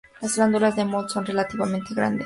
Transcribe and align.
Las 0.19 0.35
glándulas 0.35 0.75
de 0.75 0.83
Moll 0.83 1.07
son 1.09 1.27
relativamente 1.27 1.93
grandes 1.93 1.93
y 1.93 1.93
de 1.93 1.99
forma 2.01 2.09
tubular. 2.15 2.19